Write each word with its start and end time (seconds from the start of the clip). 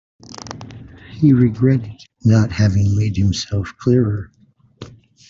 He 1.11 1.31
regretted 1.31 1.93
not 2.25 2.51
having 2.53 2.95
made 2.97 3.15
himself 3.15 3.71
clearer. 3.77 4.31